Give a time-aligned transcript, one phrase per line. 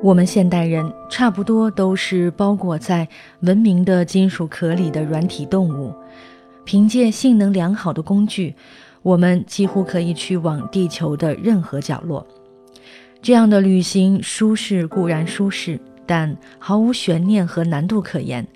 [0.00, 3.06] 我们现代人差不多都是包裹在
[3.40, 5.92] 文明的金属壳里的软体动物，
[6.64, 8.54] 凭借性能良好的工具，
[9.02, 12.24] 我们几乎可以去往地球的任何角落。
[13.20, 18.46] 这样的旅行舒适固然舒适，但毫无悬念和难度可言。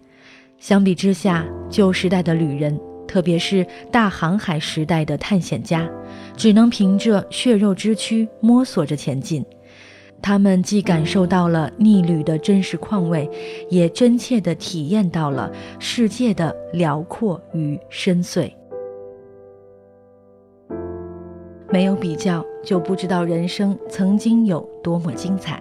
[0.59, 2.79] 相比之下，旧时代的旅人，
[3.09, 5.91] 特别是大航海时代的探险家，
[6.37, 9.45] 只能凭着血肉之躯摸索着前进。
[10.23, 13.29] 他们既感受到了逆旅的真实况味，
[13.69, 18.51] 也真切地体验到了世界的辽阔与深邃。
[21.71, 25.61] 没有比较，就不知道人生曾经有多么精彩。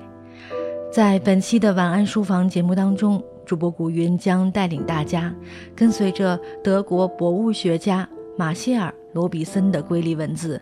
[0.92, 5.34] 在本期的晚安书房节目当中，主播古云将带领大家，
[5.74, 10.62] 跟随着德国博物学家马歇尔·罗比森的瑰丽文字，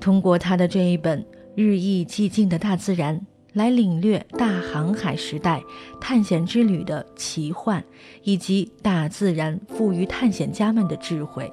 [0.00, 1.20] 通过他的这一本
[1.56, 3.16] 《日益寂静的大自然》。
[3.54, 5.62] 来领略大航海时代
[6.00, 7.82] 探险之旅的奇幻，
[8.24, 11.50] 以及大自然赋予探险家们的智慧。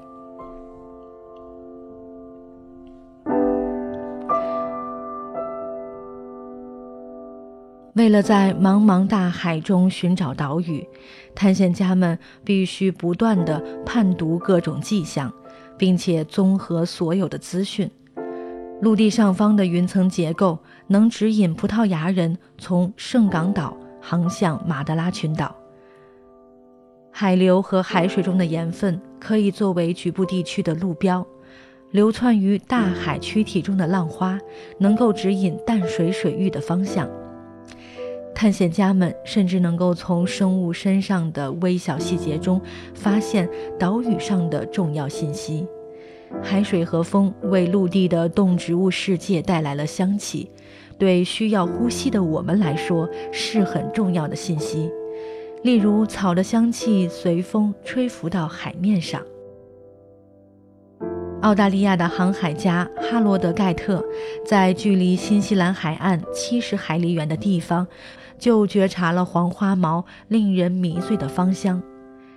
[7.94, 10.88] 为了在茫茫大海中寻找岛屿，
[11.35, 15.31] 探险家们必须不断地判读各种迹象，
[15.77, 17.91] 并且综合所有的资讯。
[18.81, 25.55] 陆地上方的云层结构能指引葡萄牙人从圣港岛航向马德拉群岛。
[27.11, 31.23] 海流和海水中的盐分可以作为局部地区的路标，
[31.91, 34.39] 流窜于大海躯体中的浪花
[34.79, 37.07] 能够指引淡水水域的方向。
[38.33, 42.59] 探险家们甚至能够从生物身上的微小细节中
[42.95, 45.67] 发现岛屿上的重要信息。
[46.44, 50.50] 海水和风为陆地的动植物世界带来了香气，
[50.97, 54.92] 对需要呼吸的我们来说是很重要的信息。
[55.64, 59.22] 例如，草的香气随风吹拂到海面上。
[61.42, 64.03] 澳大利亚的航海家哈罗德·盖特
[64.46, 67.88] 在距离新西兰海岸七十海里远的地方，
[68.40, 71.81] 就觉察了黄花毛令人迷醉的芳香。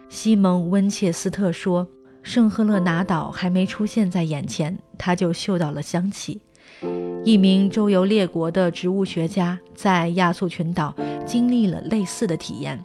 [0.08, 1.86] 西蒙·温切斯特说。
[2.24, 6.40] 圣赫勒拿岛还没出现在眼前，他就嗅到了香气。
[7.22, 10.94] 一名周游列国的植物学家在亚速群岛
[11.26, 12.82] 经历了类似的体验。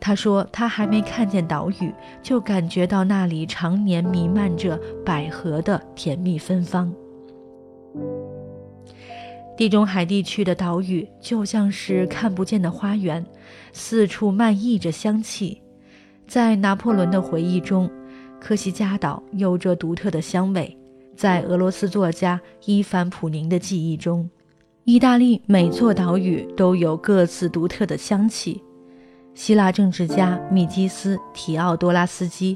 [0.00, 6.94] 他说，他还没看见岛屿，就感觉到那里常年弥漫着百合的甜蜜芬芳。
[9.56, 13.24] 地中海地区的岛屿就像是看不见的花园，
[13.72, 15.60] 四处漫溢着香气。
[16.26, 17.90] 在拿破仑的回忆中。
[18.44, 20.76] 科西嘉岛有着独特的香味，
[21.16, 24.28] 在俄罗斯作家伊凡普宁的记忆中，
[24.84, 28.62] 意大利每座岛屿都有各自独特的香气。
[29.32, 32.54] 希腊政治家米基斯·提奥多拉斯基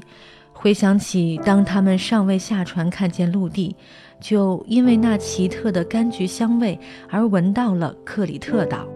[0.53, 3.75] 回想起，当他们尚未下船看见陆地，
[4.21, 6.79] 就因为那奇特的柑橘香味
[7.09, 8.87] 而闻到了克里特岛。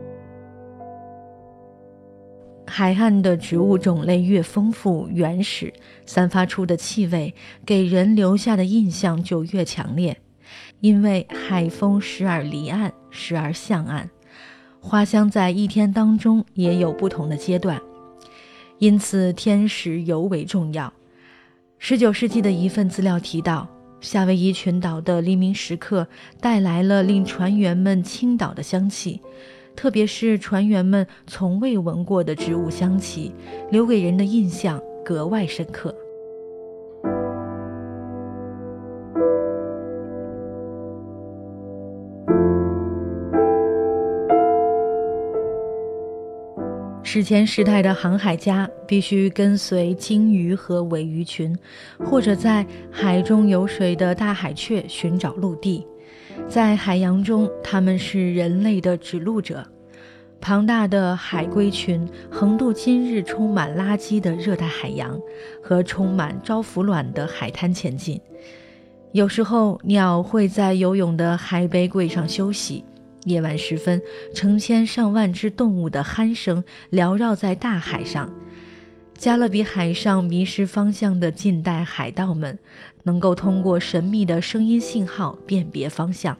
[2.76, 5.72] 海岸的植物种类越丰富、原始，
[6.08, 10.20] 散发出的气味给人留下的印象就越强烈。
[10.80, 14.10] 因为海风时而离岸，时而向岸，
[14.80, 17.80] 花香在一天当中也有不同的阶段，
[18.80, 20.92] 因此天时尤为重要。
[21.78, 23.70] 十九世纪的一份资料提到，
[24.02, 26.08] 夏威夷群岛的黎明时刻
[26.42, 29.22] 带来了令船员们倾倒的香气。
[29.76, 33.34] 特别是船员们从未闻过的植物香气，
[33.70, 35.94] 留给人的印象格外深刻。
[47.06, 51.56] 史前时代的航海家必须跟随鲸鱼和尾鱼群，
[52.00, 55.86] 或者在海中游水的大海雀寻找陆地。
[56.48, 59.66] 在海洋中，他们是人类的指路者。
[60.40, 65.18] 庞大的海龟群横渡今日充满垃圾的热带海洋
[65.62, 68.20] 和充满招腐卵的海滩前进。
[69.14, 72.84] 有时候，鸟会在游泳的海龟柜上休息。
[73.26, 74.02] 夜晚时分，
[74.36, 78.30] 成千上万只动物的鼾声缭绕在大海上。
[79.24, 82.60] 加勒比海上迷失方向的近代海盗们。
[83.04, 86.38] 能够通过神秘的声音信号辨别方向。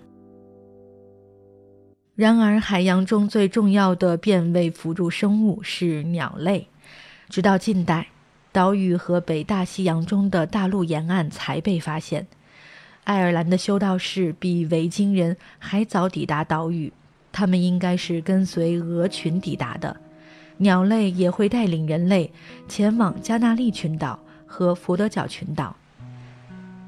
[2.14, 6.68] 然而，海洋中最重要的变位辅助生物是鸟类。
[7.30, 8.08] 直到近代，
[8.52, 12.28] 岛屿和北大西洋中的大陆沿岸才被发现。
[13.06, 16.92] 爱尔兰的修道士比维京人还早抵达岛屿，
[17.32, 19.96] 他们应该是跟随鹅群抵达的。
[20.64, 22.32] 鸟类也会带领人类
[22.68, 24.18] 前往加纳利群岛
[24.48, 25.76] 和佛得角群岛。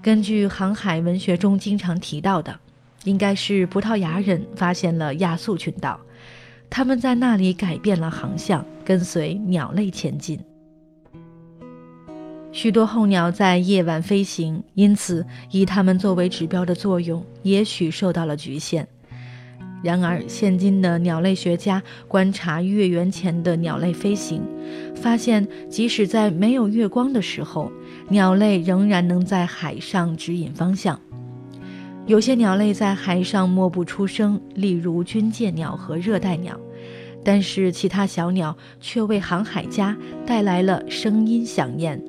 [0.02, 2.60] 根据航海文学中经常提到的，
[3.04, 6.00] 应该是葡萄牙人发现了亚速群岛，
[6.70, 10.40] 他们在那里改变了航向，跟随鸟类前进。
[12.52, 18.88] 许多候鸟在夜晚飞行，因此以它们作为指标的作用也许受到了局限。
[19.86, 24.42] 然而，现今的鸟类学家观察月圆前的鸟类飞行，
[24.96, 27.72] 发现即使在没有月光的时候，
[28.10, 31.00] 鸟类仍然能在海上指引方向。
[32.08, 36.60] 有些鸟类在海上默不出声，例如军舰鸟和热带鸟，
[37.24, 39.96] 但是其他小鸟却为航海家
[40.26, 42.02] 带来了声音响宴。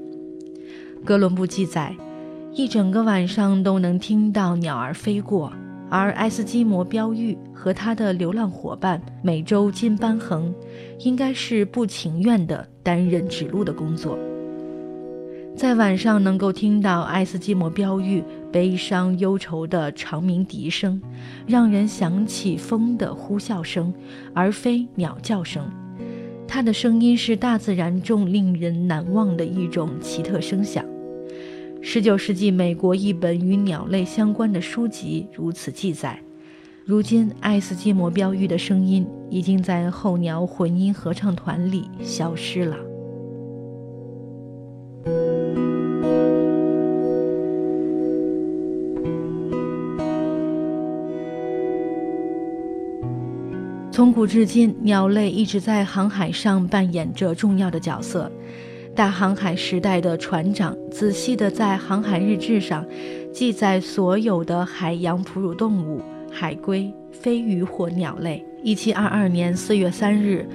[1.04, 1.94] 哥伦布记载，
[2.54, 5.52] 一整个晚上都能听到鸟儿飞过。
[5.88, 10.52] 而爱斯基摩标玉和他的流浪伙伴美洲金斑衡，
[11.00, 14.18] 应该是不情愿地担任指路的工作。
[15.54, 18.22] 在晚上能够听到爱斯基摩标玉
[18.52, 21.00] 悲伤忧愁的长鸣笛声，
[21.46, 23.94] 让人想起风的呼啸声，
[24.34, 25.64] 而非鸟叫声。
[26.46, 30.84] 它的声音是大自然中令人难忘的一种奇特声响。
[31.82, 36.18] 十九世纪，美国一本与鸟类相关的书籍如此记载。
[36.84, 42.76] 如今，爱斯基摩标语的声音已经在候鸟混音合唱团里消失了。
[53.90, 58.30] 从古至今，鸟类一直在航海上扮演着重要的角色。
[58.96, 62.82] 大航海时代的船长仔细地在航海日志上
[63.30, 66.00] 记载所有的海洋哺乳动物、
[66.32, 68.42] 海龟、飞鱼或鸟类。
[68.62, 70.48] 一七二二年四月三日，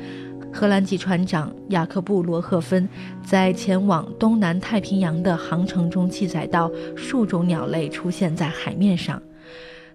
[0.52, 2.90] 荷兰籍船长雅克布·罗赫芬
[3.24, 9.22] 在前往东南太平洋的航程中记载到数种鸟类出现在海面上。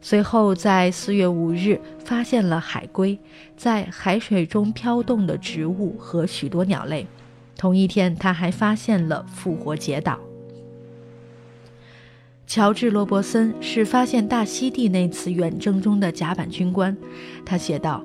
[0.00, 3.18] 随后，在四月五日发现了海龟，
[3.56, 7.04] 在海水中飘动的植物和许多鸟类。
[7.56, 10.18] 同一天，他还发现了复活节岛。
[12.46, 16.96] 乔治·罗伯森是发现大溪地那次远征中的甲板军官。
[17.44, 18.04] 他写道：“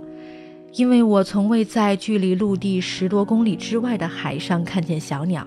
[0.73, 5.45] 因为我从未在距离陆地十多公里之外的海上看见小鸟，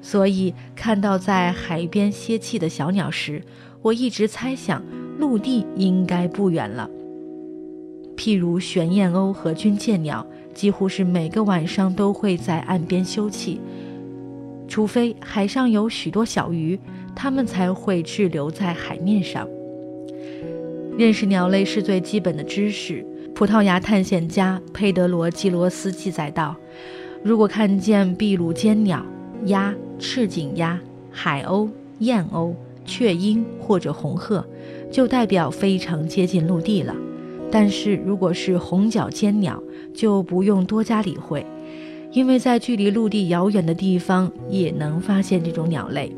[0.00, 3.42] 所以看到在海边歇气的小鸟时，
[3.82, 4.82] 我一直猜想
[5.18, 6.88] 陆地应该不远了。
[8.16, 10.24] 譬如玄燕鸥和军舰鸟。”
[10.54, 13.58] 几乎是每个晚上都会在岸边休憩，
[14.68, 16.78] 除非海上有许多小鱼，
[17.14, 19.48] 它们才会滞留在海面上。
[20.98, 23.04] 认识鸟类是最基本的知识。
[23.34, 26.54] 葡萄牙探险家佩德罗·基罗斯记载道
[27.24, 29.04] ：“如果看见秘鲁尖鸟、
[29.46, 30.78] 鸭、赤颈鸭、
[31.10, 31.68] 海鸥、
[32.00, 32.54] 燕鸥、
[32.84, 34.44] 雀鹰或者红鹤，
[34.90, 36.94] 就代表非常接近陆地了。”
[37.52, 41.44] 但是，如果是红脚尖鸟，就不用多加理会，
[42.10, 46.10] 因为在距离陆地遥远的地方也能发现这种鸟类。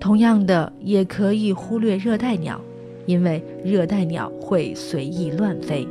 [0.00, 2.60] 同样的，也可以忽略热带鸟，
[3.06, 5.86] 因为热带鸟会随意乱飞。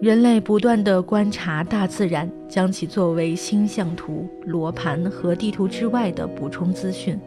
[0.00, 7.18] 人类不断地观察大自然，将其作为星象图、罗盘和地图之外的补充资讯，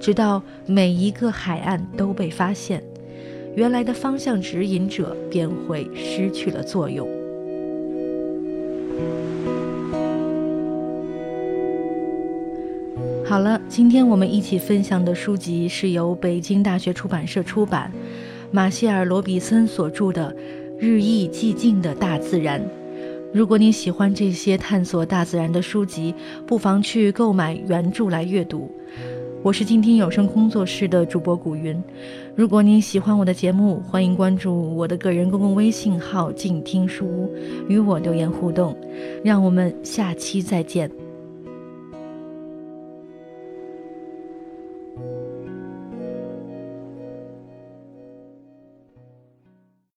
[0.00, 2.82] 直到每一个海岸都被发现。
[3.54, 7.08] 原来的方向指引者便会失去了作用。
[13.26, 17.92] 好了，今天我们一起分享的书籍是由北京大学出版社出版，
[18.50, 20.34] 马歇尔·罗比森所著的
[20.78, 22.60] 《日益寂静的大自然》。
[23.32, 26.12] 如果你喜欢这些探索大自然的书籍，
[26.44, 28.68] 不妨去购买原著来阅读。
[29.42, 31.82] 我是静听有声工作室的主播古云。
[32.36, 37.34] 如果您喜欢我的节目，欢迎关注我的个人公共微信号“静听书屋”，
[37.66, 38.76] 与我留言互动。
[39.24, 40.90] 让我们下期再见。